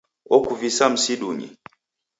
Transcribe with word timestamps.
Okuvisa 0.35 0.89
msidunyi 0.93 1.47